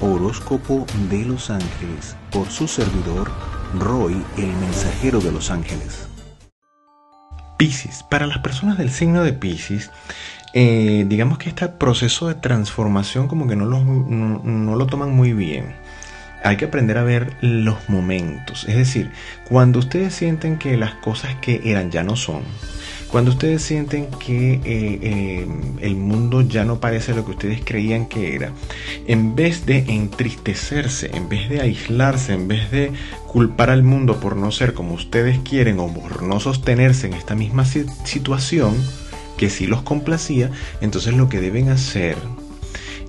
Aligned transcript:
Horóscopo 0.00 0.86
de 1.10 1.24
los 1.24 1.50
Ángeles 1.50 2.16
por 2.30 2.48
su 2.48 2.68
servidor 2.68 3.30
Roy, 3.78 4.22
el 4.36 4.52
mensajero 4.54 5.20
de 5.20 5.32
los 5.32 5.50
ángeles. 5.50 6.08
Piscis, 7.56 8.04
para 8.08 8.26
las 8.26 8.38
personas 8.38 8.78
del 8.78 8.90
signo 8.90 9.24
de 9.24 9.32
Piscis, 9.32 9.90
eh, 10.54 11.04
digamos 11.08 11.38
que 11.38 11.48
este 11.48 11.68
proceso 11.68 12.28
de 12.28 12.34
transformación 12.34 13.28
como 13.28 13.48
que 13.48 13.56
no 13.56 13.66
lo, 13.66 13.80
no 13.80 14.76
lo 14.76 14.86
toman 14.86 15.10
muy 15.10 15.32
bien. 15.32 15.74
Hay 16.44 16.56
que 16.56 16.66
aprender 16.66 16.98
a 16.98 17.02
ver 17.02 17.36
los 17.40 17.88
momentos, 17.88 18.64
es 18.68 18.76
decir, 18.76 19.10
cuando 19.48 19.80
ustedes 19.80 20.14
sienten 20.14 20.56
que 20.56 20.76
las 20.76 20.94
cosas 20.94 21.34
que 21.40 21.60
eran 21.64 21.90
ya 21.90 22.04
no 22.04 22.14
son, 22.14 22.42
cuando 23.10 23.30
ustedes 23.30 23.62
sienten 23.62 24.06
que 24.06 24.54
eh, 24.54 24.60
eh, 24.64 25.46
el 25.80 25.96
mundo 25.96 26.42
ya 26.42 26.64
no 26.64 26.78
parece 26.78 27.14
lo 27.14 27.24
que 27.24 27.30
ustedes 27.32 27.62
creían 27.64 28.06
que 28.06 28.34
era, 28.34 28.52
en 29.06 29.34
vez 29.34 29.64
de 29.64 29.78
entristecerse, 29.88 31.10
en 31.14 31.28
vez 31.28 31.48
de 31.48 31.60
aislarse, 31.60 32.34
en 32.34 32.48
vez 32.48 32.70
de 32.70 32.92
culpar 33.26 33.70
al 33.70 33.82
mundo 33.82 34.20
por 34.20 34.36
no 34.36 34.50
ser 34.52 34.74
como 34.74 34.94
ustedes 34.94 35.38
quieren 35.38 35.80
o 35.80 35.92
por 35.92 36.22
no 36.22 36.38
sostenerse 36.38 37.06
en 37.06 37.14
esta 37.14 37.34
misma 37.34 37.64
situación 37.64 38.74
que 39.38 39.48
sí 39.48 39.66
los 39.66 39.82
complacía, 39.82 40.50
entonces 40.80 41.14
lo 41.14 41.28
que 41.28 41.40
deben 41.40 41.70
hacer 41.70 42.16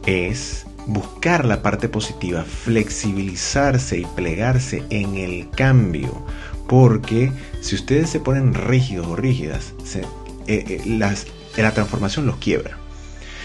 es 0.05 0.65
buscar 0.87 1.45
la 1.45 1.61
parte 1.61 1.89
positiva, 1.89 2.43
flexibilizarse 2.43 3.99
y 3.99 4.05
plegarse 4.05 4.83
en 4.89 5.17
el 5.17 5.49
cambio 5.49 6.25
porque 6.69 7.31
si 7.61 7.73
ustedes 7.73 8.11
se 8.11 8.19
ponen 8.19 8.53
rígidos 8.53 9.07
o 9.07 9.15
rígidas, 9.15 9.73
eh, 9.95 10.05
eh, 10.47 10.81
la 10.85 11.73
transformación 11.73 12.27
los 12.27 12.37
quiebra. 12.37 12.77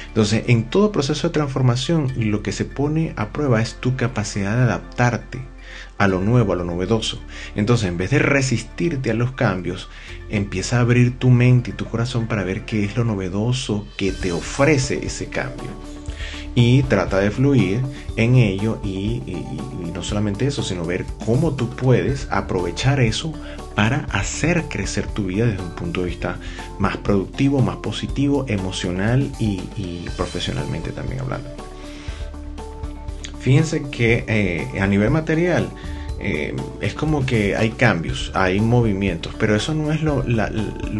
Entonces, 0.08 0.44
en 0.46 0.64
todo 0.64 0.92
proceso 0.92 1.26
de 1.26 1.32
transformación, 1.32 2.12
lo 2.16 2.42
que 2.42 2.52
se 2.52 2.66
pone 2.66 3.14
a 3.16 3.30
prueba 3.30 3.62
es 3.62 3.80
tu 3.80 3.96
capacidad 3.96 4.54
de 4.54 4.62
adaptarte 4.62 5.40
a 5.96 6.06
lo 6.06 6.20
nuevo, 6.20 6.52
a 6.52 6.56
lo 6.56 6.64
novedoso. 6.64 7.18
Entonces, 7.56 7.88
en 7.88 7.96
vez 7.96 8.10
de 8.10 8.18
resistirte 8.18 9.10
a 9.10 9.14
los 9.14 9.32
cambios, 9.32 9.88
empieza 10.28 10.76
a 10.76 10.80
abrir 10.80 11.18
tu 11.18 11.30
mente 11.30 11.70
y 11.70 11.72
tu 11.72 11.86
corazón 11.86 12.28
para 12.28 12.44
ver 12.44 12.66
qué 12.66 12.84
es 12.84 12.94
lo 12.96 13.04
novedoso 13.04 13.88
que 13.96 14.12
te 14.12 14.32
ofrece 14.32 15.04
ese 15.04 15.26
cambio 15.26 15.93
y 16.54 16.82
trata 16.84 17.18
de 17.18 17.30
fluir 17.30 17.80
en 18.16 18.36
ello 18.36 18.78
y, 18.84 19.22
no 19.92 20.02
solamente 20.02 20.46
eso, 20.46 20.62
sino 20.62 20.84
ver 20.84 21.04
cómo 21.24 21.52
tú 21.52 21.70
puedes 21.70 22.26
aprovechar 22.30 23.00
eso 23.00 23.32
para 23.74 24.06
hacer 24.10 24.64
crecer 24.64 25.06
tu 25.06 25.26
vida 25.26 25.46
desde 25.46 25.62
un 25.62 25.70
punto 25.70 26.00
de 26.00 26.08
vista 26.08 26.38
más 26.78 26.96
productivo, 26.96 27.60
más 27.60 27.76
positivo, 27.76 28.44
emocional 28.48 29.30
y, 29.38 30.06
profesionalmente 30.16 30.90
también 30.90 31.20
hablando. 31.20 31.48
Fíjense 33.40 33.82
que 33.90 34.24
eh, 34.26 34.80
a 34.80 34.86
nivel 34.86 35.10
material, 35.10 35.68
eh, 36.20 36.54
es 36.80 36.94
como 36.94 37.26
que 37.26 37.56
hay 37.56 37.70
cambios, 37.70 38.30
hay 38.34 38.60
movimientos, 38.60 39.34
pero 39.38 39.54
eso 39.54 39.74
no 39.74 39.92
es 39.92 40.02
lo, 40.02 40.22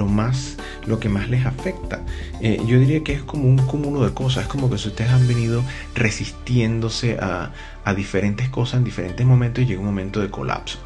más, 0.07 0.57
lo 0.87 0.99
que 0.99 1.09
más 1.09 1.31
les 1.31 1.47
afecta. 1.47 2.03
Eh, 2.41 2.61
yo 2.67 2.79
diría 2.79 3.03
que 3.03 3.13
es 3.13 3.23
como 3.23 3.45
un 3.45 3.59
cúmulo 3.59 4.05
de 4.05 4.13
cosas, 4.13 4.45
es 4.45 4.49
como 4.49 4.69
que 4.69 4.77
si 4.77 4.89
ustedes 4.89 5.11
han 5.11 5.27
venido 5.27 5.63
resistiéndose 5.95 7.17
a, 7.21 7.53
a 7.85 7.95
diferentes 7.95 8.49
cosas 8.49 8.79
en 8.79 8.85
diferentes 8.85 9.25
momentos 9.25 9.63
y 9.63 9.67
llega 9.67 9.81
un 9.81 9.87
momento 9.87 10.21
de 10.21 10.31
colapso. 10.31 10.79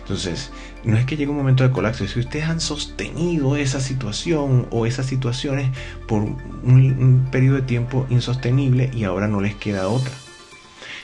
Entonces, 0.00 0.50
no 0.84 0.96
es 0.96 1.04
que 1.04 1.16
llegue 1.16 1.30
un 1.30 1.36
momento 1.36 1.62
de 1.64 1.70
colapso, 1.70 2.04
es 2.04 2.14
que 2.14 2.20
ustedes 2.20 2.46
han 2.46 2.60
sostenido 2.60 3.56
esa 3.56 3.80
situación 3.80 4.66
o 4.70 4.86
esas 4.86 5.06
situaciones 5.06 5.70
por 6.06 6.22
un, 6.22 6.36
un 6.64 7.28
periodo 7.30 7.56
de 7.56 7.62
tiempo 7.62 8.06
insostenible 8.10 8.90
y 8.94 9.04
ahora 9.04 9.28
no 9.28 9.40
les 9.40 9.54
queda 9.54 9.88
otra. 9.88 10.12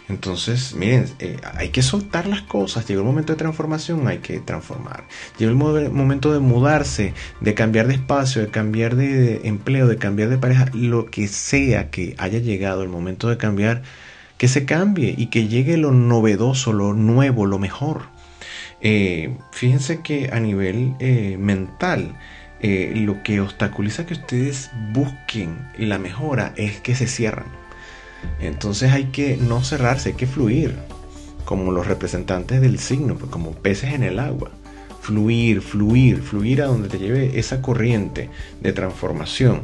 Entonces, 0.08 0.74
miren, 0.74 1.06
eh, 1.18 1.36
hay 1.54 1.68
que 1.68 1.82
soltar 1.82 2.26
las 2.26 2.42
cosas. 2.42 2.86
Llegó 2.88 3.02
el 3.02 3.06
momento 3.06 3.34
de 3.34 3.38
transformación, 3.38 4.08
hay 4.08 4.18
que 4.18 4.40
transformar. 4.40 5.04
Llegó 5.38 5.76
el 5.76 5.90
momento 5.90 6.32
de 6.32 6.38
mudarse, 6.38 7.12
de 7.40 7.54
cambiar 7.54 7.88
de 7.88 7.94
espacio, 7.94 8.40
de 8.40 8.48
cambiar 8.48 8.96
de 8.96 9.42
empleo, 9.44 9.86
de 9.86 9.98
cambiar 9.98 10.30
de 10.30 10.38
pareja, 10.38 10.66
lo 10.72 11.06
que 11.06 11.28
sea 11.28 11.90
que 11.90 12.14
haya 12.18 12.38
llegado 12.38 12.82
el 12.82 12.88
momento 12.88 13.28
de 13.28 13.36
cambiar, 13.36 13.82
que 14.38 14.48
se 14.48 14.64
cambie 14.64 15.14
y 15.16 15.26
que 15.26 15.46
llegue 15.46 15.76
lo 15.76 15.92
novedoso, 15.92 16.72
lo 16.72 16.94
nuevo, 16.94 17.44
lo 17.44 17.58
mejor. 17.58 18.04
Eh, 18.80 19.36
fíjense 19.52 20.00
que 20.00 20.30
a 20.32 20.40
nivel 20.40 20.94
eh, 21.00 21.36
mental, 21.38 22.16
lo 22.60 23.22
que 23.22 23.40
obstaculiza 23.40 24.04
que 24.04 24.14
ustedes 24.14 24.70
busquen 24.92 25.70
la 25.78 25.98
mejora 25.98 26.54
es 26.56 26.80
que 26.80 26.96
se 26.96 27.06
cierran 27.06 27.46
entonces 28.40 28.92
hay 28.92 29.04
que 29.06 29.36
no 29.36 29.62
cerrarse, 29.64 30.10
hay 30.10 30.14
que 30.14 30.26
fluir, 30.26 30.76
como 31.44 31.72
los 31.72 31.86
representantes 31.86 32.60
del 32.60 32.78
signo, 32.78 33.16
pues 33.16 33.30
como 33.30 33.52
peces 33.52 33.94
en 33.94 34.02
el 34.02 34.18
agua. 34.18 34.50
Fluir, 35.00 35.62
fluir, 35.62 36.20
fluir 36.20 36.60
a 36.60 36.66
donde 36.66 36.88
te 36.88 36.98
lleve 36.98 37.38
esa 37.38 37.62
corriente 37.62 38.28
de 38.60 38.72
transformación. 38.72 39.62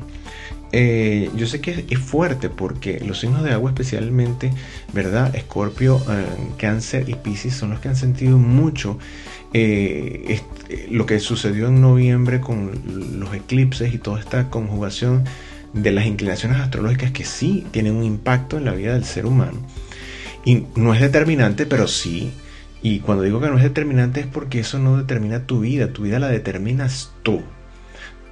Eh, 0.73 1.31
yo 1.37 1.47
sé 1.47 1.61
que 1.61 1.85
es 1.89 1.99
fuerte 1.99 2.49
porque 2.49 2.99
los 2.99 3.21
signos 3.21 3.45
de 3.45 3.53
agua 3.53 3.71
especialmente, 3.71 4.51
¿verdad? 4.93 5.35
Escorpio, 5.37 6.03
eh, 6.11 6.25
Cáncer 6.57 7.09
y 7.09 7.15
Pisces 7.15 7.55
son 7.55 7.71
los 7.71 7.81
que 7.81 7.89
han 7.89 7.97
sentido 7.97 8.39
mucho 8.39 8.99
eh, 9.53 10.41
lo 10.91 11.07
que 11.07 11.21
sucedió 11.21 11.69
en 11.69 11.81
noviembre 11.81 12.41
con 12.41 12.73
los 13.21 13.33
eclipses 13.33 13.95
y 13.95 13.99
toda 13.99 14.19
esta 14.19 14.51
conjugación 14.51 15.23
de 15.75 15.91
las 15.91 16.07
inclinaciones 16.07 16.59
astrológicas 16.59 17.11
que 17.11 17.25
sí 17.25 17.67
tienen 17.71 17.97
un 17.97 18.05
impacto 18.05 18.57
en 18.57 18.65
la 18.65 18.73
vida 18.73 18.95
del 18.95 19.05
ser 19.05 19.27
humano. 19.27 19.59
Y 20.45 20.65
no 20.77 20.95
es 20.95 21.01
determinante, 21.01 21.67
pero 21.67 21.89
sí. 21.89 22.33
Y 22.83 23.01
cuando 23.01 23.25
digo 23.25 23.41
que 23.41 23.49
no 23.49 23.57
es 23.57 23.63
determinante 23.63 24.21
es 24.21 24.27
porque 24.27 24.61
eso 24.61 24.79
no 24.79 24.97
determina 24.97 25.47
tu 25.47 25.61
vida, 25.61 25.93
tu 25.93 26.03
vida 26.03 26.19
la 26.19 26.29
determinas 26.29 27.13
tú. 27.23 27.43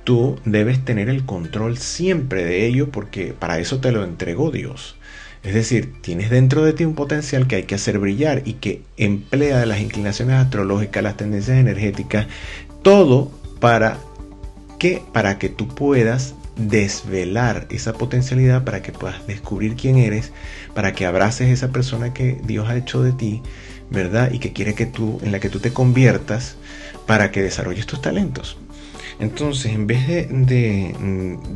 Tú 0.05 0.39
debes 0.45 0.85
tener 0.85 1.09
el 1.09 1.25
control 1.25 1.79
siempre 1.79 2.45
de 2.45 2.67
ello 2.67 2.91
porque 2.91 3.35
para 3.39 3.59
eso 3.59 3.81
te 3.81 3.93
lo 3.93 4.05
entregó 4.05 4.51
Dios. 4.51 4.97
Es 5.43 5.55
decir, 5.55 5.95
tienes 6.03 6.31
dentro 6.31 6.65
de 6.65 6.73
ti 6.73 6.85
un 6.85 6.95
potencial 6.95 7.47
que 7.49 7.57
hay 7.57 7.63
que 7.65 7.75
hacer 7.75 7.99
brillar 7.99 8.43
y 8.45 8.55
que 8.55 8.83
emplea 8.97 9.67
las 9.67 9.81
inclinaciones 9.81 10.37
astrológicas, 10.37 11.03
las 11.03 11.17
tendencias 11.17 11.59
energéticas, 11.59 12.27
todo 12.83 13.33
para 13.59 13.99
que 14.79 15.03
para 15.13 15.39
que 15.39 15.49
tú 15.49 15.69
puedas 15.69 16.35
desvelar 16.57 17.67
esa 17.71 17.93
potencialidad 17.95 18.65
para 18.65 18.83
que 18.83 18.93
puedas 18.93 19.27
descubrir 19.27 19.75
quién 19.77 19.97
eres, 19.97 20.33
para 20.75 20.93
que 20.93 21.07
abraces 21.07 21.49
esa 21.49 21.69
persona 21.69 22.13
que 22.13 22.41
Dios 22.45 22.69
ha 22.69 22.77
hecho 22.77 23.03
de 23.03 23.13
ti, 23.13 23.43
¿verdad? 23.91 24.33
Y 24.33 24.39
que 24.39 24.53
quiere 24.53 24.75
que 24.75 24.87
tú, 24.87 25.19
en 25.23 25.33
la 25.33 25.41
que 25.41 25.49
tú 25.49 25.61
te 25.61 25.73
conviertas 25.73 26.57
para 27.07 27.31
que 27.31 27.43
desarrolles 27.43 27.87
tus 27.87 28.01
talentos. 28.01 28.59
Entonces, 29.19 29.73
en 29.73 29.87
vez 29.87 30.07
de, 30.07 30.95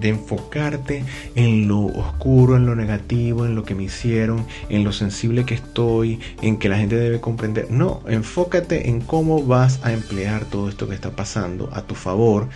enfocarte 0.03 1.05
en 1.35 1.67
lo 1.67 1.87
oscuro, 1.87 2.57
en 2.57 2.67
lo 2.67 2.77
negativo, 2.77 3.45
en 3.45 3.55
lo 3.55 3.65
que 3.65 3.75
me 3.75 3.85
hicieron, 3.85 4.47
en 4.69 4.85
lo 4.85 4.93
sensible 4.93 5.45
que 5.45 5.55
estoy, 5.55 6.21
en 6.43 6.59
que 6.59 6.69
la 6.69 6.79
gente 6.79 6.97
debe 6.97 7.21
comprender, 7.21 7.71
no, 7.71 8.03
enfócate 8.07 8.89
en 8.89 9.01
cómo 9.01 9.43
vas 9.43 9.81
a 9.83 9.93
emplear 9.93 10.45
todo 10.45 10.69
esto 10.69 10.87
que 10.89 10.95
está 10.95 11.11
pasando 11.11 11.69
a 11.73 11.83
tu 11.83 11.95
favor 11.95 12.49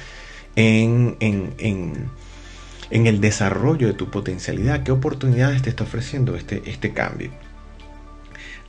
en, 0.54 1.16
en 1.18 2.10
en 2.90 3.06
el 3.06 3.20
desarrollo 3.20 3.86
de 3.86 3.94
tu 3.94 4.10
potencialidad, 4.10 4.82
qué 4.82 4.92
oportunidades 4.92 5.62
te 5.62 5.70
está 5.70 5.84
ofreciendo 5.84 6.36
este, 6.36 6.62
este 6.66 6.92
cambio. 6.92 7.30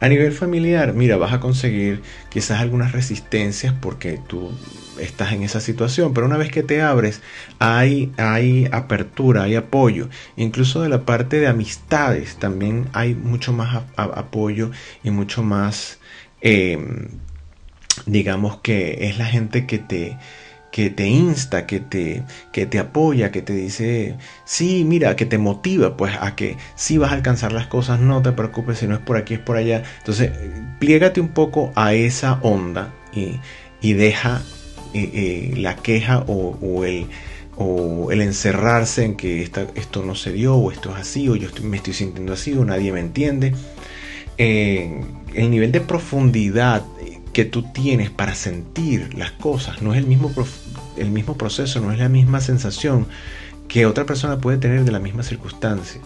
A 0.01 0.09
nivel 0.09 0.31
familiar, 0.31 0.93
mira, 0.93 1.15
vas 1.17 1.31
a 1.31 1.39
conseguir 1.39 2.01
quizás 2.29 2.59
algunas 2.59 2.91
resistencias 2.91 3.75
porque 3.79 4.19
tú 4.27 4.51
estás 4.99 5.31
en 5.31 5.43
esa 5.43 5.59
situación, 5.59 6.15
pero 6.15 6.25
una 6.25 6.37
vez 6.37 6.51
que 6.51 6.63
te 6.63 6.81
abres, 6.81 7.21
hay, 7.59 8.11
hay 8.17 8.67
apertura, 8.71 9.43
hay 9.43 9.55
apoyo. 9.55 10.09
Incluso 10.37 10.81
de 10.81 10.89
la 10.89 11.05
parte 11.05 11.39
de 11.39 11.47
amistades 11.47 12.37
también 12.37 12.87
hay 12.93 13.13
mucho 13.13 13.53
más 13.53 13.83
apoyo 13.95 14.71
y 15.03 15.11
mucho 15.11 15.43
más, 15.43 15.99
em, 16.41 17.09
digamos 18.07 18.57
que 18.61 19.07
es 19.07 19.19
la 19.19 19.25
gente 19.25 19.67
que 19.67 19.77
te, 19.77 20.17
que 20.71 20.89
te 20.89 21.07
insta, 21.07 21.65
que 21.65 21.79
te, 21.79 22.23
que 22.51 22.65
te 22.65 22.79
apoya, 22.79 23.31
que 23.31 23.41
te 23.41 23.53
dice, 23.53 24.15
sí, 24.45 24.83
mira, 24.85 25.15
que 25.15 25.25
te 25.25 25.37
motiva 25.37 25.97
pues 25.97 26.13
a 26.19 26.35
que 26.35 26.57
sí 26.75 26.97
vas 26.97 27.11
a 27.11 27.15
alcanzar 27.15 27.51
las 27.51 27.67
cosas, 27.67 27.99
no 27.99 28.21
te 28.21 28.31
preocupes 28.31 28.79
si 28.79 28.87
no 28.87 28.95
es 28.95 29.01
por 29.01 29.17
aquí, 29.17 29.35
es 29.35 29.39
por 29.39 29.57
allá. 29.57 29.83
Entonces, 29.99 30.31
pliégate 30.79 31.19
un 31.19 31.29
poco 31.29 31.71
a 31.75 31.93
esa 31.93 32.39
onda 32.41 32.93
y, 33.13 33.39
y 33.81 33.93
deja 33.93 34.41
eh, 34.93 35.09
eh, 35.13 35.53
la 35.57 35.75
queja 35.75 36.23
o, 36.27 36.85
el, 36.85 37.07
o 37.57 38.11
el 38.11 38.21
encerrarse 38.21 39.03
en 39.03 39.15
que 39.15 39.43
esto 39.43 40.03
no 40.03 40.15
se 40.15 40.31
dio, 40.31 40.55
o 40.55 40.71
esto 40.71 40.91
es 40.91 41.01
así, 41.01 41.27
o 41.27 41.35
yo 41.35 41.49
me 41.63 41.77
estoy 41.77 41.93
sintiendo 41.93 42.33
así, 42.33 42.53
o 42.53 42.63
nadie 42.63 42.93
me 42.93 43.01
entiende. 43.01 43.53
Eh, 44.37 45.01
el 45.33 45.51
nivel 45.51 45.71
de 45.71 45.81
profundidad 45.81 46.83
que 47.33 47.45
tú 47.45 47.63
tienes 47.63 48.09
para 48.09 48.35
sentir 48.35 49.13
las 49.13 49.31
cosas 49.31 49.81
no 49.81 49.93
es 49.93 49.99
el 49.99 50.07
mismo, 50.07 50.31
el 50.97 51.11
mismo 51.11 51.37
proceso, 51.37 51.79
no 51.79 51.91
es 51.91 51.99
la 51.99 52.09
misma 52.09 52.41
sensación 52.41 53.07
que 53.67 53.85
otra 53.85 54.05
persona 54.05 54.39
puede 54.39 54.57
tener 54.57 54.83
de 54.83 54.91
la 54.91 54.99
misma 54.99 55.23
circunstancia. 55.23 56.01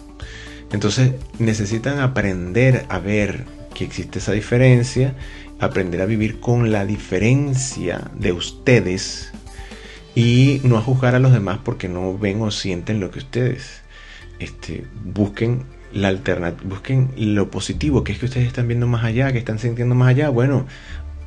Entonces 0.72 1.14
necesitan 1.40 2.00
aprender 2.00 2.86
a 2.90 3.00
ver 3.00 3.46
que 3.74 3.86
existe 3.86 4.20
esa 4.20 4.32
diferencia, 4.32 5.16
aprender 5.60 6.02
a 6.02 6.06
vivir 6.06 6.40
con 6.40 6.72
la 6.72 6.86
diferencia 6.86 8.12
de 8.14 8.32
ustedes 8.32 9.32
y 10.16 10.62
no 10.64 10.78
a 10.78 10.82
juzgar 10.82 11.16
a 11.16 11.20
los 11.20 11.34
demás 11.34 11.60
porque 11.64 11.90
no 11.90 12.18
ven 12.18 12.42
o 12.42 12.52
sienten 12.52 13.00
lo 13.00 13.12
que 13.12 13.20
ustedes. 13.20 13.82
Este, 14.40 14.86
busquen 15.04 15.64
la 15.94 16.10
alternativa, 16.10 16.70
busquen 16.70 17.12
lo 17.16 17.50
positivo, 17.50 18.04
que 18.04 18.12
es 18.12 18.20
que 18.20 18.26
ustedes 18.26 18.48
están 18.48 18.68
viendo 18.68 18.86
más 18.86 19.04
allá, 19.04 19.32
que 19.32 19.40
están 19.40 19.60
sintiendo 19.60 19.96
más 19.96 20.10
allá. 20.10 20.30
Bueno, 20.30 20.66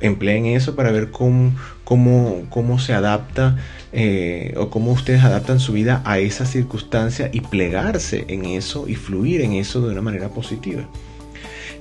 empleen 0.00 0.47
eso 0.47 0.75
para 0.75 0.91
ver 0.91 1.11
cómo, 1.11 1.53
cómo, 1.85 2.45
cómo 2.50 2.79
se 2.79 2.93
adapta 2.93 3.56
eh, 3.93 4.55
o 4.56 4.69
cómo 4.69 4.93
ustedes 4.93 5.25
adaptan 5.25 5.61
su 5.61 5.73
vida 5.73 6.03
a 6.05 6.19
esa 6.19 6.45
circunstancia 6.45 7.31
y 7.33 7.41
plegarse 7.41 8.27
en 8.29 8.45
eso 8.45 8.89
y 8.89 8.95
fluir 8.95 9.41
en 9.41 9.55
eso 9.55 9.81
de 9.81 9.93
una 9.93 10.03
manera 10.03 10.29
positiva. 10.29 10.89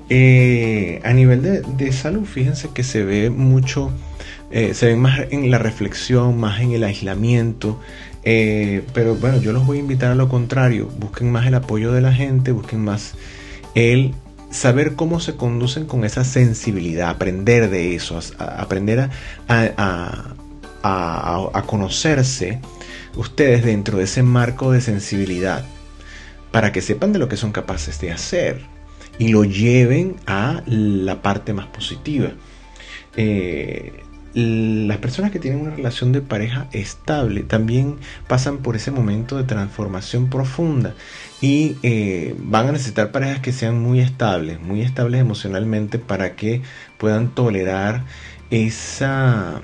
Eh, 0.09 1.01
a 1.03 1.11
nivel 1.11 1.41
de, 1.77 1.91
salud, 1.91 2.23
fíjense 2.23 2.69
que 2.73 2.83
se 2.83 3.03
ve 3.03 3.29
mucho, 3.29 3.91
eh, 4.51 4.73
se 4.73 4.85
ve 4.85 4.95
más 4.95 5.19
en 5.31 5.51
la 5.51 5.57
reflexión, 5.57 6.39
más 6.39 6.61
en 6.61 6.71
el 6.71 6.85
aislamiento, 6.85 7.79
pero 8.23 9.15
bueno, 9.15 9.41
yo 9.41 9.53
los 9.53 9.65
voy 9.65 9.77
a 9.77 9.79
invitar 9.79 10.11
a 10.11 10.15
lo 10.15 10.27
contrario, 10.27 10.89
busquen 10.99 11.31
más 11.31 11.47
el 11.47 11.55
apoyo 11.55 11.93
de 11.93 12.01
la 12.01 12.13
gente, 12.13 12.51
busquen 12.51 12.83
más 12.83 13.15
el 13.73 14.13
saber 14.49 14.95
cómo 14.95 15.19
se 15.19 15.35
conducen 15.35 15.85
con 15.85 16.03
esa 16.03 16.23
sensibilidad, 16.23 17.09
aprender 17.09 17.69
de 17.69 17.95
eso, 17.95 18.19
aprender 18.37 19.09
a, 19.47 20.33
a, 20.83 21.63
conocerse 21.65 22.61
ustedes 23.15 23.63
dentro 23.65 23.97
de 23.97 24.05
ese 24.05 24.23
marco 24.23 24.71
de 24.71 24.81
sensibilidad, 24.81 25.65
para 26.51 26.71
que 26.71 26.81
sepan 26.81 27.11
de 27.13 27.19
lo 27.19 27.27
que 27.27 27.37
son 27.37 27.51
capaces 27.51 27.99
de 27.99 28.11
hacer 28.11 28.65
y 29.19 29.29
lo 29.29 29.43
lleven 29.43 30.15
a 30.27 30.63
la 30.65 31.21
parte 31.21 31.53
más 31.53 31.67
positiva. 31.67 32.31
Eh, 33.15 34.03
las 34.39 34.99
personas 34.99 35.31
que 35.31 35.39
tienen 35.39 35.61
una 35.61 35.75
relación 35.75 36.11
de 36.11 36.21
pareja 36.21 36.67
estable 36.71 37.41
también 37.41 37.95
pasan 38.27 38.59
por 38.59 38.75
ese 38.75 38.91
momento 38.91 39.35
de 39.35 39.45
transformación 39.45 40.29
profunda 40.29 40.93
y 41.41 41.75
eh, 41.81 42.35
van 42.37 42.67
a 42.67 42.71
necesitar 42.71 43.11
parejas 43.11 43.39
que 43.39 43.51
sean 43.51 43.81
muy 43.81 43.99
estables, 43.99 44.61
muy 44.61 44.81
estables 44.81 45.21
emocionalmente 45.21 45.97
para 45.97 46.35
que 46.35 46.61
puedan 46.99 47.29
tolerar 47.29 48.03
esa, 48.51 49.61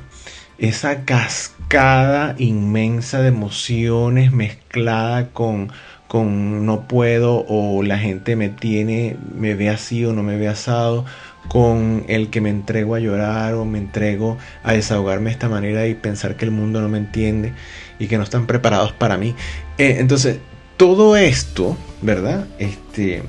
esa 0.57 1.03
cascada 1.05 2.35
inmensa 2.38 3.21
de 3.21 3.29
emociones 3.29 4.31
mezclada 4.31 5.29
con, 5.29 5.71
con 6.07 6.65
no 6.65 6.88
puedo 6.88 7.45
o 7.47 7.83
la 7.83 7.97
gente 7.97 8.35
me 8.35 8.50
tiene, 8.50 9.17
me 9.35 9.55
ve 9.55 9.69
así 9.69 10.05
o 10.05 10.13
no 10.13 10.23
me 10.23 10.38
ve 10.38 10.47
asado 10.47 11.05
con 11.47 12.05
el 12.07 12.29
que 12.29 12.41
me 12.41 12.50
entrego 12.50 12.95
a 12.95 13.00
llorar 13.00 13.55
o 13.55 13.65
me 13.65 13.77
entrego 13.77 14.38
a 14.63 14.73
desahogarme 14.73 15.25
de 15.25 15.31
esta 15.31 15.50
manera 15.50 15.88
y 15.88 15.94
pensar 15.95 16.38
que 16.38 16.45
el 16.45 16.51
mundo 16.51 16.81
no 16.81 16.89
me 16.89 16.97
entiende 16.97 17.53
y 18.00 18.07
que 18.07 18.17
no 18.17 18.23
están 18.23 18.47
preparados 18.47 18.94
para 18.94 19.17
mí. 19.17 19.35
Eh, 19.77 19.97
entonces, 20.00 20.38
todo 20.77 21.17
esto, 21.17 21.77
¿verdad? 22.01 22.47
Este, 22.59 23.23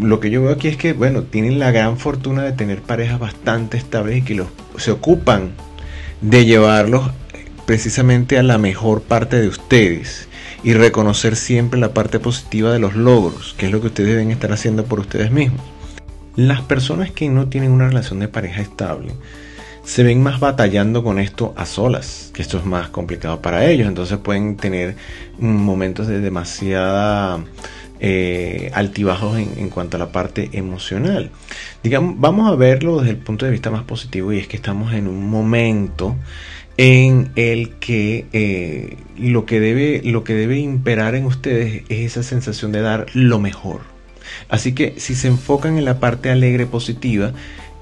lo 0.00 0.20
que 0.20 0.30
yo 0.30 0.42
veo 0.42 0.52
aquí 0.52 0.68
es 0.68 0.76
que, 0.76 0.92
bueno, 0.92 1.22
tienen 1.22 1.58
la 1.58 1.70
gran 1.70 1.98
fortuna 1.98 2.42
de 2.42 2.52
tener 2.52 2.82
parejas 2.82 3.18
bastante 3.18 3.76
estables 3.76 4.18
y 4.18 4.22
que 4.22 4.34
los, 4.34 4.48
se 4.76 4.90
ocupan 4.90 5.52
de 6.20 6.44
llevarlos 6.44 7.10
precisamente 7.66 8.38
a 8.38 8.42
la 8.42 8.58
mejor 8.58 9.02
parte 9.02 9.38
de 9.40 9.48
ustedes 9.48 10.28
y 10.62 10.72
reconocer 10.72 11.36
siempre 11.36 11.78
la 11.78 11.94
parte 11.94 12.18
positiva 12.18 12.72
de 12.72 12.78
los 12.78 12.94
logros, 12.94 13.54
que 13.56 13.66
es 13.66 13.72
lo 13.72 13.80
que 13.80 13.88
ustedes 13.88 14.10
deben 14.10 14.30
estar 14.30 14.52
haciendo 14.52 14.84
por 14.84 15.00
ustedes 15.00 15.30
mismos. 15.30 15.60
Las 16.34 16.62
personas 16.62 17.10
que 17.10 17.28
no 17.28 17.48
tienen 17.48 17.72
una 17.72 17.88
relación 17.88 18.20
de 18.20 18.28
pareja 18.28 18.62
estable 18.62 19.12
se 19.84 20.02
ven 20.02 20.22
más 20.22 20.38
batallando 20.40 21.02
con 21.02 21.18
esto 21.18 21.54
a 21.56 21.64
solas, 21.64 22.30
que 22.34 22.42
esto 22.42 22.58
es 22.58 22.64
más 22.64 22.90
complicado 22.90 23.40
para 23.40 23.66
ellos, 23.66 23.88
entonces 23.88 24.18
pueden 24.18 24.56
tener 24.56 24.96
momentos 25.38 26.06
de 26.06 26.20
demasiada 26.20 27.40
eh, 28.00 28.70
altibajos 28.74 29.38
en, 29.38 29.70
cuanto 29.70 29.96
a 29.96 30.00
la 30.00 30.12
parte 30.12 30.50
emocional. 30.52 31.30
Digamos, 31.82 32.14
vamos 32.18 32.50
a 32.50 32.54
verlo 32.54 32.98
desde 32.98 33.10
el 33.10 33.18
punto 33.18 33.44
de 33.44 33.52
vista 33.52 33.70
más 33.70 33.84
positivo 33.84 34.32
y 34.32 34.38
es 34.38 34.48
que 34.48 34.56
estamos 34.56 34.92
en 34.92 35.08
un 35.08 35.28
momento 35.28 36.16
en 36.76 37.30
el 37.34 37.70
que 37.80 38.26
eh, 38.32 38.96
lo 39.18 39.46
que 39.46 39.58
debe 39.58 40.00
lo 40.04 40.22
que 40.22 40.34
debe 40.34 40.58
imperar 40.58 41.16
en 41.16 41.24
ustedes 41.24 41.82
es 41.88 42.12
esa 42.12 42.22
sensación 42.22 42.70
de 42.70 42.82
dar 42.82 43.06
lo 43.14 43.40
mejor 43.40 43.80
Así 44.48 44.72
que 44.72 44.94
si 44.98 45.14
se 45.14 45.28
enfocan 45.28 45.78
en 45.78 45.84
la 45.84 46.00
parte 46.00 46.30
alegre 46.30 46.66
positiva, 46.66 47.32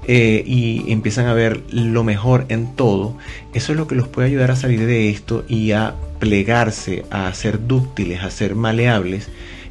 eh, 0.09 0.41
y 0.45 0.89
empiezan 0.91 1.25
a 1.25 1.33
ver 1.33 1.61
lo 1.69 2.03
mejor 2.05 2.45
en 2.47 2.75
todo, 2.75 3.17
eso 3.53 3.73
es 3.73 3.77
lo 3.77 3.87
que 3.87 3.95
los 3.95 4.07
puede 4.07 4.29
ayudar 4.29 4.51
a 4.51 4.55
salir 4.55 4.85
de 4.85 5.09
esto 5.09 5.43
y 5.49 5.71
a 5.71 5.95
plegarse, 6.19 7.03
a 7.09 7.33
ser 7.33 7.67
dúctiles, 7.67 8.23
a 8.23 8.31
ser 8.31 8.55
maleables 8.55 9.27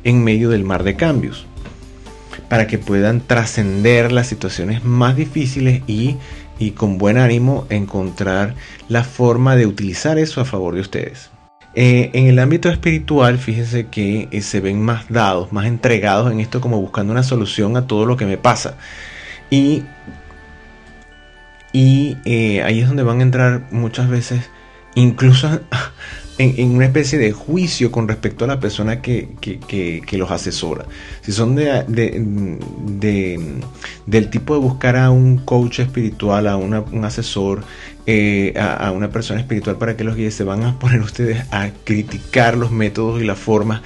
en 0.07 0.23
medio 0.23 0.51
del 0.51 0.63
mar 0.63 0.85
de 0.85 0.95
cambios, 0.95 1.47
para 2.49 2.69
que 2.69 2.79
puedan 2.79 3.21
trascender 3.21 4.13
las 4.13 4.29
situaciones 4.29 4.85
más 4.85 5.17
difíciles 5.17 5.83
y, 5.89 6.17
y 6.61 6.71
con 6.71 6.97
buen 6.97 7.19
ánimo 7.19 7.67
encontrar 7.71 8.55
la 8.89 9.03
forma 9.03 9.57
de 9.57 9.67
utilizar 9.67 10.17
eso 10.19 10.41
a 10.41 10.45
favor 10.45 10.77
de 10.77 10.81
ustedes. 10.81 11.31
Eh, 11.75 12.11
en 12.15 12.29
el 12.29 12.39
ámbito 12.39 12.69
espiritual, 12.71 13.37
fíjense 13.37 13.89
que 13.89 14.29
eh, 14.31 14.43
se 14.43 14.61
ven 14.61 14.81
más 14.81 15.09
dados, 15.09 15.53
más 15.53 15.67
entregados 15.67 16.31
en 16.31 16.39
esto 16.39 16.61
como 16.61 16.81
buscando 16.81 17.13
una 17.13 17.25
solución 17.25 17.77
a 17.77 17.89
todo 17.89 18.07
lo 18.07 18.17
que 18.17 18.27
me 18.27 18.39
pasa. 18.39 18.77
Y, 19.51 19.83
y 21.73 22.17
eh, 22.25 22.63
ahí 22.63 22.81
es 22.81 22.87
donde 22.87 23.03
van 23.03 23.19
a 23.19 23.25
entrar 23.25 23.63
muchas 23.73 24.09
veces, 24.09 24.49
incluso 24.95 25.61
en, 26.39 26.71
una 26.71 26.87
especie 26.87 27.19
de 27.19 27.33
juicio 27.33 27.91
con 27.91 28.09
respecto 28.09 28.45
a 28.45 28.49
la 28.49 28.61
persona 28.61 29.01
que, 29.01 29.29
los 30.13 30.31
asesora. 30.31 30.87
Si 31.23 31.33
son 31.33 31.57
de, 31.57 31.85
del 34.07 34.31
tipo 34.31 34.55
de 34.55 34.61
buscar 34.61 34.97
a 34.97 35.11
un 35.11 35.39
coach 35.39 35.81
espiritual, 35.81 36.47
a 36.47 36.57
un 36.57 37.05
asesor, 37.05 37.65
eh, 38.07 38.55
a, 38.59 38.91
una 38.93 39.11
persona 39.11 39.41
espiritual 39.41 39.77
para 39.77 39.97
que 39.97 40.05
los 40.05 40.17
guíe, 40.17 40.31
se 40.31 40.45
van 40.45 40.63
a 40.65 40.79
poner 40.79 41.01
ustedes 41.01 41.45
a 41.51 41.71
criticar 41.85 42.57
los 42.57 42.71
métodos 42.71 43.21
y 43.23 43.25
las 43.25 43.39
formas 43.39 43.83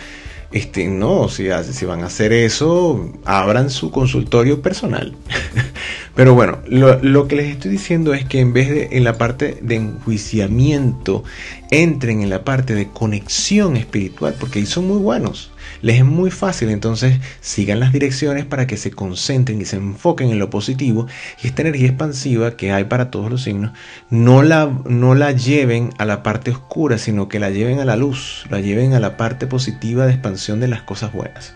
este, 0.52 0.88
no, 0.88 1.28
si, 1.28 1.46
si 1.72 1.84
van 1.84 2.02
a 2.02 2.06
hacer 2.06 2.32
eso, 2.32 3.12
abran 3.24 3.70
su 3.70 3.92
consultorio 3.92 4.60
personal. 4.60 5.14
Pero 6.14 6.34
bueno, 6.34 6.58
lo, 6.68 7.28
que 7.28 7.36
les 7.36 7.46
estoy 7.46 7.70
diciendo 7.70 8.14
es 8.14 8.24
que 8.24 8.40
en 8.40 8.52
vez 8.52 8.68
de 8.68 8.88
en 8.92 9.04
la 9.04 9.16
parte 9.16 9.58
de 9.62 9.76
enjuiciamiento, 9.76 11.24
entren 11.70 12.20
en 12.20 12.30
la 12.30 12.44
parte 12.44 12.74
de 12.74 12.88
conexión 12.88 13.76
espiritual, 13.76 14.34
porque 14.38 14.58
ahí 14.58 14.66
son 14.66 14.88
muy 14.88 14.98
buenos 14.98 15.52
les 15.82 15.98
es 15.98 16.04
muy 16.04 16.30
fácil, 16.30 16.70
entonces 16.70 17.18
sigan 17.40 17.80
las 17.80 17.92
direcciones 17.92 18.44
para 18.44 18.66
que 18.66 18.76
se 18.76 18.90
concentren 18.90 19.60
y 19.60 19.64
se 19.64 19.76
enfoquen 19.76 20.30
en 20.30 20.38
lo 20.38 20.50
positivo 20.50 21.06
y 21.42 21.46
esta 21.46 21.62
energía 21.62 21.88
expansiva 21.88 22.56
que 22.56 22.72
hay 22.72 22.84
para 22.84 23.10
todos 23.10 23.30
los 23.30 23.42
signos, 23.42 23.72
no 24.10 24.42
la, 24.42 24.70
no 24.84 25.14
la 25.14 25.32
lleven 25.32 25.90
a 25.98 26.04
la 26.04 26.22
parte 26.22 26.50
oscura, 26.50 26.98
sino 26.98 27.28
que 27.28 27.38
la 27.38 27.50
lleven 27.50 27.80
a 27.80 27.84
la 27.84 27.96
luz, 27.96 28.44
la 28.50 28.60
lleven 28.60 28.94
a 28.94 29.00
la 29.00 29.16
parte 29.16 29.46
positiva 29.46 30.06
de 30.06 30.12
expansión 30.12 30.60
de 30.60 30.68
las 30.68 30.82
cosas 30.82 31.12
buenas. 31.12 31.54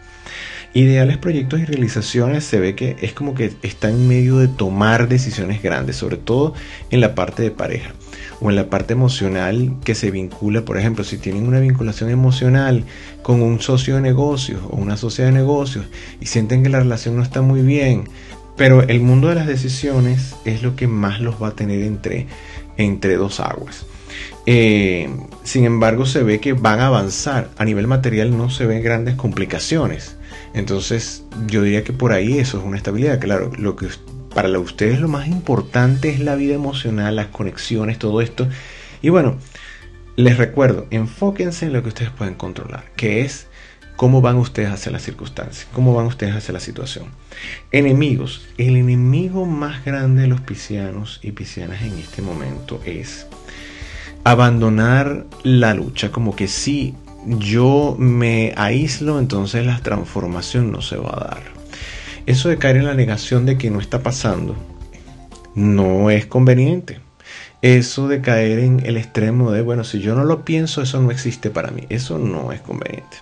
Ideales 0.74 1.18
proyectos 1.18 1.60
y 1.60 1.64
realizaciones 1.66 2.42
se 2.42 2.58
ve 2.58 2.74
que 2.74 2.96
es 3.00 3.12
como 3.12 3.34
que 3.34 3.52
está 3.62 3.90
en 3.90 4.08
medio 4.08 4.38
de 4.38 4.48
tomar 4.48 5.08
decisiones 5.08 5.62
grandes, 5.62 5.94
sobre 5.94 6.16
todo 6.16 6.52
en 6.90 7.00
la 7.00 7.14
parte 7.14 7.44
de 7.44 7.52
pareja 7.52 7.94
o 8.40 8.50
en 8.50 8.56
la 8.56 8.68
parte 8.70 8.92
emocional 8.92 9.76
que 9.84 9.94
se 9.94 10.10
vincula, 10.10 10.64
por 10.64 10.76
ejemplo, 10.76 11.04
si 11.04 11.16
tienen 11.16 11.46
una 11.46 11.60
vinculación 11.60 12.10
emocional 12.10 12.84
con 13.22 13.40
un 13.40 13.60
socio 13.60 13.94
de 13.94 14.00
negocios 14.00 14.60
o 14.68 14.76
una 14.76 14.96
sociedad 14.96 15.30
de 15.30 15.38
negocios 15.38 15.86
y 16.20 16.26
sienten 16.26 16.64
que 16.64 16.70
la 16.70 16.80
relación 16.80 17.14
no 17.14 17.22
está 17.22 17.40
muy 17.40 17.62
bien, 17.62 18.08
pero 18.56 18.82
el 18.82 19.00
mundo 19.00 19.28
de 19.28 19.36
las 19.36 19.46
decisiones 19.46 20.34
es 20.44 20.64
lo 20.64 20.74
que 20.74 20.88
más 20.88 21.20
los 21.20 21.40
va 21.40 21.48
a 21.48 21.54
tener 21.54 21.82
entre, 21.82 22.26
entre 22.76 23.14
dos 23.14 23.38
aguas. 23.38 23.86
Eh, 24.46 25.08
sin 25.42 25.64
embargo, 25.64 26.04
se 26.04 26.22
ve 26.22 26.40
que 26.40 26.52
van 26.52 26.80
a 26.80 26.88
avanzar. 26.88 27.50
A 27.56 27.64
nivel 27.64 27.86
material 27.86 28.36
no 28.36 28.50
se 28.50 28.66
ven 28.66 28.82
grandes 28.82 29.14
complicaciones. 29.14 30.16
Entonces, 30.54 31.24
yo 31.46 31.62
diría 31.62 31.84
que 31.84 31.92
por 31.92 32.12
ahí 32.12 32.38
eso 32.38 32.58
es 32.58 32.64
una 32.64 32.76
estabilidad. 32.76 33.20
Claro, 33.20 33.50
lo 33.58 33.76
que 33.76 33.88
para 34.34 34.58
ustedes 34.58 35.00
lo 35.00 35.08
más 35.08 35.28
importante 35.28 36.10
es 36.10 36.20
la 36.20 36.36
vida 36.36 36.54
emocional, 36.54 37.16
las 37.16 37.26
conexiones, 37.28 37.98
todo 37.98 38.20
esto. 38.20 38.48
Y 39.02 39.08
bueno, 39.08 39.36
les 40.16 40.38
recuerdo, 40.38 40.86
enfóquense 40.90 41.66
en 41.66 41.72
lo 41.72 41.82
que 41.82 41.88
ustedes 41.88 42.10
pueden 42.10 42.34
controlar, 42.34 42.84
que 42.96 43.22
es 43.22 43.48
cómo 43.96 44.20
van 44.20 44.36
ustedes 44.36 44.70
hacia 44.70 44.92
la 44.92 44.98
circunstancia, 44.98 45.66
cómo 45.72 45.94
van 45.94 46.06
ustedes 46.06 46.34
hacia 46.34 46.52
la 46.52 46.60
situación. 46.60 47.06
Enemigos, 47.72 48.46
el 48.58 48.76
enemigo 48.76 49.46
más 49.46 49.84
grande 49.84 50.22
de 50.22 50.28
los 50.28 50.40
piscianos 50.40 51.20
y 51.22 51.32
piscianas 51.32 51.82
en 51.82 51.98
este 51.98 52.22
momento 52.22 52.80
es 52.84 53.26
abandonar 54.24 55.26
la 55.42 55.74
lucha, 55.74 56.10
como 56.10 56.34
que 56.34 56.48
sí, 56.48 56.94
yo 57.26 57.96
me 57.98 58.52
aíslo, 58.56 59.18
entonces 59.18 59.64
la 59.66 59.78
transformación 59.80 60.70
no 60.70 60.82
se 60.82 60.96
va 60.96 61.10
a 61.10 61.24
dar. 61.28 61.42
Eso 62.26 62.48
de 62.48 62.58
caer 62.58 62.76
en 62.76 62.86
la 62.86 62.94
negación 62.94 63.46
de 63.46 63.58
que 63.58 63.70
no 63.70 63.80
está 63.80 64.02
pasando 64.02 64.54
no 65.54 66.10
es 66.10 66.26
conveniente. 66.26 67.00
Eso 67.62 68.08
de 68.08 68.20
caer 68.20 68.58
en 68.58 68.84
el 68.84 68.96
extremo 68.96 69.50
de, 69.50 69.62
bueno, 69.62 69.84
si 69.84 70.00
yo 70.00 70.14
no 70.14 70.24
lo 70.24 70.44
pienso, 70.44 70.82
eso 70.82 71.00
no 71.00 71.10
existe 71.10 71.50
para 71.50 71.70
mí. 71.70 71.84
Eso 71.88 72.18
no 72.18 72.52
es 72.52 72.60
conveniente. 72.60 73.16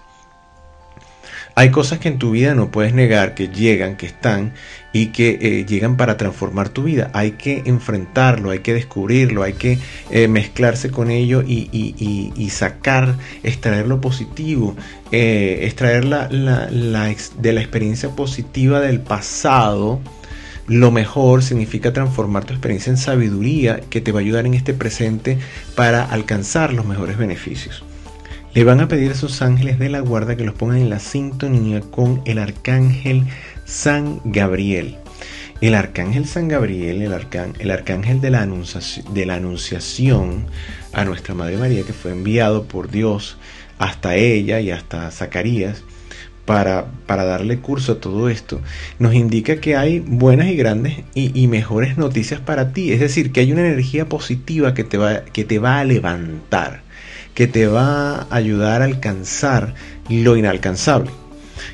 Hay 1.55 1.71
cosas 1.71 1.99
que 1.99 2.09
en 2.09 2.19
tu 2.19 2.31
vida 2.31 2.55
no 2.55 2.71
puedes 2.71 2.95
negar, 2.95 3.35
que 3.35 3.49
llegan, 3.49 3.97
que 3.97 4.07
están 4.07 4.53
y 4.93 5.07
que 5.07 5.39
eh, 5.41 5.67
llegan 5.67 5.97
para 5.97 6.17
transformar 6.17 6.71
tu 6.71 6.85
vida. 6.85 7.11
Hay 7.13 7.33
que 7.33 7.63
enfrentarlo, 7.67 8.51
hay 8.51 8.61
que 8.61 8.73
descubrirlo, 8.73 9.43
hay 9.43 9.53
que 9.53 9.79
eh, 10.11 10.29
mezclarse 10.29 10.91
con 10.91 11.11
ello 11.11 11.43
y, 11.47 12.49
sacar, 12.51 13.17
extraer 13.43 13.87
lo 13.87 14.01
positivo, 14.01 14.77
eh, 15.11 15.61
extraer 15.63 16.05
la, 16.05 16.29
de 16.29 17.53
la 17.53 17.61
experiencia 17.61 18.11
positiva 18.11 18.81
del 18.81 19.01
pasado. 19.01 20.01
Lo 20.69 20.91
mejor 20.91 21.43
significa 21.43 21.93
transformar 21.93 22.45
tu 22.45 22.55
experiencia 22.55 22.91
en 22.91 22.97
sabiduría 22.97 23.81
que 23.91 24.01
te 24.01 24.13
va 24.13 24.21
a 24.21 24.23
ayudar 24.23 24.47
en 24.47 24.55
este 24.55 24.73
presente 24.73 25.39
para 25.75 26.05
alcanzar 26.05 26.73
los 26.73 26.87
mejores 26.87 27.19
beneficios. 27.19 27.85
Le 28.55 28.65
van 28.65 28.81
a 28.81 28.89
pedir 28.89 29.13
a 29.13 29.15
sus 29.15 29.41
ángeles 29.41 29.79
de 29.79 29.89
la 29.89 30.01
guarda 30.01 30.37
que 30.37 30.45
los 30.45 30.55
pongan 30.55 30.77
en 30.77 30.91
la 30.91 30.99
sintonía 30.99 31.81
con 31.81 32.21
el 32.27 32.37
arcángel 32.37 33.25
San 33.65 34.21
Gabriel. 34.27 34.99
El 35.63 35.75
arcángel 35.75 36.27
San 36.27 36.49
Gabriel, 36.49 37.01
el, 37.01 37.13
el 37.59 37.71
arcángel 37.71 38.21
de 38.21 38.31
la, 38.31 38.47
de 38.47 39.27
la 39.27 39.37
anunciación 39.37 40.45
a 40.93 41.07
nuestra 41.07 41.35
Madre 41.35 41.57
María, 41.57 41.85
que 41.85 41.95
fue 41.95 42.11
enviado 42.11 42.65
por 42.65 42.91
Dios 42.91 43.39
hasta 43.79 44.17
ella 44.17 44.61
y 44.61 44.71
hasta 44.71 45.11
Zacarías, 45.11 45.83
para, 46.45 46.91
para, 47.07 47.25
darle 47.25 47.59
curso 47.61 47.93
a 47.93 48.01
todo 48.01 48.29
esto, 48.29 48.61
nos 48.99 49.15
indica 49.15 49.63
que 49.63 49.77
hay 49.77 50.01
buenas 50.01 50.49
y 50.49 50.57
grandes 50.57 50.99
y, 51.15 51.41
y, 51.41 51.47
mejores 51.47 51.97
noticias 51.97 52.41
para 52.41 52.75
ti. 52.75 52.93
Es 52.93 53.01
decir, 53.01 53.33
que 53.33 53.41
hay 53.41 53.51
una 53.51 53.67
energía 53.67 54.11
positiva 54.11 54.75
que 54.75 54.85
te 54.85 54.99
va, 54.99 55.25
que 55.25 55.45
te 55.45 55.59
va 55.59 55.79
a 55.79 55.85
levantar 55.85 56.92
que 57.35 57.47
te 57.47 57.67
va 57.67 58.23
a 58.23 58.37
ayudar 58.37 58.83
a 58.83 58.87
alcanzar 58.87 59.75
lo 60.09 60.37
inalcanzable, 60.37 61.11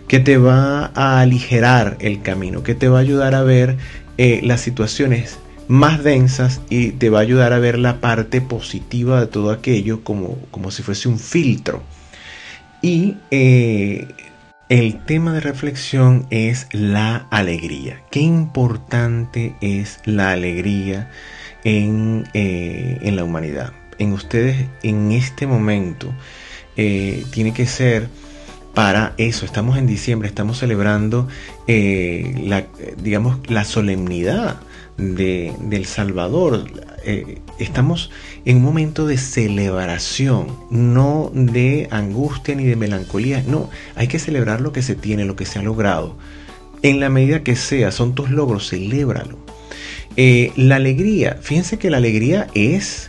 que 0.07 0.21
te 0.21 0.38
va 0.38 0.93
a 0.95 1.21
aligerar 1.21 1.97
el 2.00 2.23
camino, 2.23 2.62
que 2.62 2.75
te 2.75 2.88
va 2.88 2.99
a 2.99 3.03
ayudar 3.03 3.35
a 3.35 3.43
ver 3.43 3.77
eh, 4.17 4.41
las 4.43 4.61
situaciones 4.61 5.38
más 5.69 6.03
densas 6.03 6.61
y 6.71 6.93
te 6.93 7.11
va 7.11 7.19
a 7.19 7.23
ayudar 7.23 7.53
a 7.53 7.59
ver 7.59 7.79
la 7.79 8.00
parte 8.00 8.41
positiva 8.41 9.21
de 9.21 9.27
todo 9.27 9.50
aquello 9.50 10.03
como, 10.03 10.38
como 10.50 10.71
si 10.71 10.83
fuese 10.83 11.09
un 11.09 11.19
filtro. 11.19 11.83
Y 12.81 13.17
eh, 13.31 14.09
el 14.69 15.05
tema 15.05 15.33
de 15.33 15.41
reflexión 15.41 16.27
es 16.31 16.69
la 16.73 17.27
alegría. 17.31 18.03
Qué 18.11 18.21
importante 18.21 19.57
es 19.61 20.00
la 20.05 20.31
alegría 20.31 21.11
en, 21.65 22.29
eh, 22.35 22.99
en 23.03 23.17
la 23.17 23.25
humanidad 23.25 23.73
en 23.99 24.12
ustedes 24.12 24.67
en 24.83 25.12
este 25.12 25.47
momento 25.47 26.12
eh, 26.76 27.25
tiene 27.31 27.52
que 27.52 27.67
ser 27.67 28.09
para 28.73 29.14
eso. 29.19 29.45
Estamos 29.45 29.76
en 29.76 29.87
diciembre, 29.87 30.28
estamos 30.28 30.59
celebrando 30.59 31.26
eh, 31.67 32.40
la, 32.45 32.67
digamos, 33.02 33.38
la 33.49 33.64
solemnidad 33.64 34.61
de, 34.97 35.52
del 35.61 35.87
Salvador. 35.87 36.67
Eh, 37.05 37.40
estamos 37.59 38.11
en 38.45 38.59
un 38.59 38.62
momento 38.62 39.07
de 39.07 39.17
celebración, 39.17 40.57
no 40.71 41.33
de 41.35 41.88
angustia 41.90 42.55
ni 42.55 42.64
de 42.64 42.76
melancolía. 42.76 43.43
No, 43.47 43.69
hay 43.97 44.07
que 44.07 44.21
celebrar 44.21 44.61
lo 44.61 44.73
que 44.73 44.83
se 44.83 44.95
tiene, 44.95 45.25
lo 45.25 45.35
que 45.35 45.47
se 45.47 45.59
ha 45.59 45.62
logrado. 45.62 46.17
En 46.83 47.00
la 47.00 47.09
medida 47.09 47.43
que 47.43 47.57
sea, 47.57 47.90
son 47.90 48.14
tus 48.14 48.31
logros, 48.31 48.69
celébralo. 48.71 49.37
la 50.17 50.76
alegría, 50.76 51.38
fíjense 51.43 51.78
que 51.78 51.90
la 51.90 51.97
alegría 51.97 52.47
es 52.55 53.08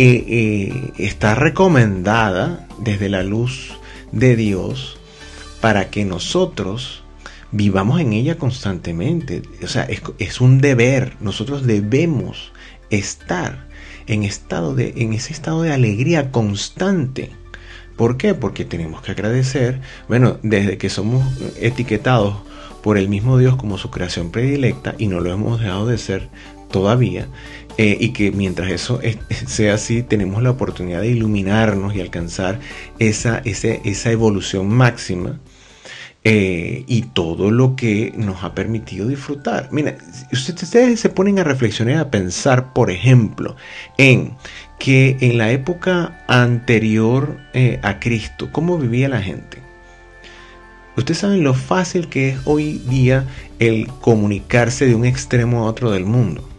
está 0.00 1.34
recomendada 1.34 2.66
desde 2.78 3.08
la 3.08 3.22
luz 3.22 3.72
de 4.12 4.36
Dios 4.36 4.98
para 5.60 5.90
que 5.90 6.04
nosotros 6.04 7.02
vivamos 7.52 8.00
en 8.00 8.12
ella 8.12 8.38
constantemente. 8.38 9.42
O 9.62 9.66
sea, 9.66 9.86
es, 10.18 10.40
un 10.40 10.60
deber. 10.60 11.16
Nosotros 11.20 11.66
debemos 11.66 12.52
estar 12.90 13.66
en, 14.06 14.24
estado 14.24 14.74
de, 14.74 14.94
en 14.96 15.12
ese 15.12 15.32
estado 15.32 15.62
de 15.62 15.72
alegría 15.72 16.30
constante. 16.30 17.30
¿Por 17.96 18.16
qué? 18.16 18.34
Porque 18.34 18.64
tenemos 18.64 19.02
que 19.02 19.12
agradecer, 19.12 19.80
bueno, 20.08 20.38
desde 20.42 20.78
que 20.78 20.88
somos 20.88 21.22
etiquetados 21.60 22.36
por 22.82 22.96
el 22.96 23.10
mismo 23.10 23.36
Dios 23.36 23.56
como 23.56 23.76
su 23.76 23.90
creación 23.90 24.30
predilecta 24.30 24.94
y 24.96 25.08
no 25.08 25.20
lo 25.20 25.30
hemos 25.30 25.60
dejado 25.60 25.86
de 25.86 25.98
ser 25.98 26.30
todavía, 26.70 27.28
eh, 27.78 27.96
y 27.98 28.10
que 28.10 28.32
mientras 28.32 28.70
eso 28.70 29.00
sea 29.46 29.74
así, 29.74 30.02
tenemos 30.02 30.42
la 30.42 30.50
oportunidad 30.50 31.00
de 31.00 31.08
iluminarnos 31.08 31.94
y 31.94 32.00
alcanzar 32.00 32.60
esa, 32.98 33.38
esa 33.44 34.10
evolución 34.10 34.68
máxima 34.68 35.40
eh, 36.22 36.84
y 36.86 37.02
todo 37.02 37.50
lo 37.50 37.76
que 37.76 38.12
nos 38.14 38.44
ha 38.44 38.54
permitido 38.54 39.08
disfrutar. 39.08 39.70
Mira, 39.72 39.96
ustedes 40.30 41.00
se 41.00 41.08
ponen 41.08 41.38
a 41.38 41.44
reflexionar, 41.44 41.96
a 41.96 42.10
pensar, 42.10 42.74
por 42.74 42.90
ejemplo, 42.90 43.56
en 43.96 44.32
que 44.78 45.16
en 45.20 45.38
la 45.38 45.50
época 45.50 46.22
anterior 46.28 47.38
eh, 47.54 47.80
a 47.82 48.00
Cristo, 48.00 48.50
¿cómo 48.52 48.76
vivía 48.76 49.08
la 49.08 49.22
gente? 49.22 49.62
Ustedes 50.94 51.20
saben 51.20 51.42
lo 51.42 51.54
fácil 51.54 52.10
que 52.10 52.30
es 52.30 52.40
hoy 52.44 52.82
día 52.86 53.24
el 53.58 53.86
comunicarse 53.86 54.84
de 54.86 54.94
un 54.94 55.06
extremo 55.06 55.60
a 55.60 55.70
otro 55.70 55.90
del 55.90 56.04
mundo 56.04 56.49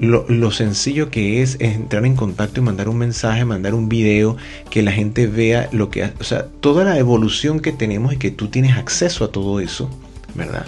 lo, 0.00 0.50
sencillo 0.50 1.10
que 1.10 1.42
es, 1.42 1.56
entrar 1.60 2.06
en 2.06 2.14
contacto 2.14 2.60
y 2.60 2.62
mandar 2.62 2.88
un 2.88 2.98
mensaje, 2.98 3.44
mandar 3.44 3.74
un 3.74 3.88
video, 3.88 4.36
que 4.70 4.82
la 4.82 4.92
gente 4.92 5.26
vea 5.26 5.68
lo 5.72 5.90
que, 5.90 6.04
o 6.20 6.24
sea, 6.24 6.46
toda 6.60 6.84
la 6.84 6.98
evolución 6.98 7.60
que 7.60 7.72
tenemos 7.72 8.12
y 8.12 8.16
que 8.16 8.30
tú 8.30 8.48
tienes 8.48 8.76
acceso 8.76 9.24
a 9.24 9.32
todo 9.32 9.60
eso, 9.60 9.90
¿verdad? 10.34 10.66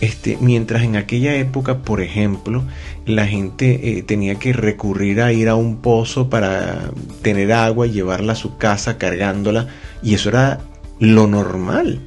Este, 0.00 0.36
mientras 0.40 0.82
en 0.82 0.96
aquella 0.96 1.34
época, 1.36 1.78
por 1.78 2.02
ejemplo, 2.02 2.64
la 3.06 3.26
gente 3.26 3.98
eh, 3.98 4.02
tenía 4.02 4.34
que 4.34 4.52
recurrir 4.52 5.22
a 5.22 5.32
ir 5.32 5.48
a 5.48 5.54
un 5.54 5.76
pozo 5.76 6.28
para 6.28 6.90
tener 7.22 7.52
agua 7.52 7.86
y 7.86 7.92
llevarla 7.92 8.32
a 8.32 8.36
su 8.36 8.58
casa 8.58 8.98
cargándola, 8.98 9.68
y 10.02 10.14
eso 10.14 10.28
era 10.28 10.60
lo 10.98 11.26
normal, 11.26 12.00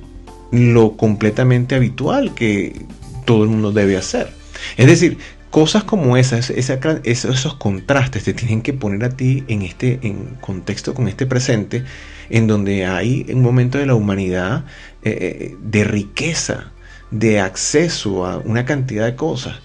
lo 0.52 0.98
completamente 0.98 1.76
habitual 1.76 2.34
que 2.36 2.86
todo 3.26 3.44
el 3.44 3.50
mundo 3.50 3.72
debe 3.72 3.98
hacer. 3.98 4.32
Es 4.78 4.88
decir, 4.88 5.18
Cosas 5.52 5.84
como 5.84 6.16
esas, 6.16 6.52
esos 6.52 7.56
contrastes 7.56 8.24
te 8.24 8.34
tienen 8.34 8.62
que 8.62 8.74
poner 8.74 9.04
a 9.04 9.10
ti 9.10 9.44
en 9.48 9.64
este 9.64 10.00
en 10.04 10.36
contexto 10.42 10.94
con 10.94 11.08
este 11.08 11.26
presente, 11.26 11.84
en 12.30 12.46
donde 12.46 12.86
hay 12.86 13.26
un 13.30 13.42
momento 13.42 13.80
de 13.80 13.88
la 13.88 13.96
humanidad 13.96 14.66
eh, 15.02 15.18
eh, 15.22 15.58
de 15.60 15.84
riqueza, 15.84 16.72
de 17.10 17.40
acceso 17.40 18.28
a 18.28 18.38
una 18.38 18.66
cantidad 18.66 19.06
de 19.06 19.16
cosas. 19.16 19.56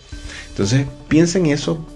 Entonces 0.48 0.86
piensa 1.08 1.38
en 1.38 1.46
eso 1.46 1.86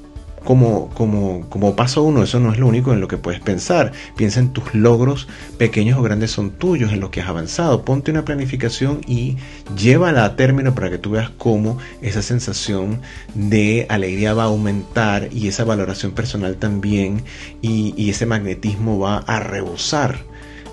como, 0.44 0.88
como, 0.90 1.48
como 1.48 1.76
paso 1.76 2.02
uno, 2.02 2.22
eso 2.22 2.40
no 2.40 2.52
es 2.52 2.58
lo 2.58 2.66
único 2.66 2.92
en 2.92 3.00
lo 3.00 3.08
que 3.08 3.18
puedes 3.18 3.40
pensar. 3.40 3.92
Piensa 4.16 4.40
en 4.40 4.50
tus 4.50 4.74
logros, 4.74 5.28
pequeños 5.58 5.98
o 5.98 6.02
grandes 6.02 6.30
son 6.30 6.50
tuyos, 6.50 6.92
en 6.92 7.00
lo 7.00 7.10
que 7.10 7.20
has 7.20 7.28
avanzado. 7.28 7.84
Ponte 7.84 8.10
una 8.10 8.24
planificación 8.24 9.00
y 9.06 9.36
llévala 9.76 10.24
a 10.24 10.36
término 10.36 10.74
para 10.74 10.90
que 10.90 10.98
tú 10.98 11.10
veas 11.10 11.30
cómo 11.30 11.78
esa 12.02 12.22
sensación 12.22 13.00
de 13.34 13.86
alegría 13.88 14.34
va 14.34 14.44
a 14.44 14.46
aumentar 14.46 15.28
y 15.32 15.48
esa 15.48 15.64
valoración 15.64 16.12
personal 16.12 16.56
también 16.56 17.22
y, 17.62 18.08
ese 18.08 18.24
magnetismo 18.24 18.98
va 18.98 19.18
a 19.18 19.38
rebosar 19.38 20.18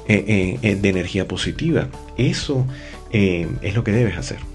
eh, 0.07 0.23
eh, 0.25 0.59
eh, 0.61 0.75
de 0.75 0.89
energía 0.89 1.27
positiva. 1.27 1.89
Eso 2.17 2.65
es 3.11 3.75
lo 3.75 3.83
que 3.83 3.91
debes 3.91 4.17
hacer. 4.17 4.54